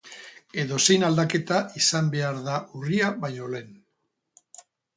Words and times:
Edozein 0.61 1.05
aldaketa 1.09 1.59
izan 1.81 2.09
behar 2.17 2.41
da 2.49 2.57
urria 2.81 3.13
baino 3.27 3.53
lehen. 3.55 3.77